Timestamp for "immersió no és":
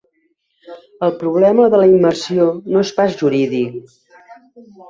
1.91-2.93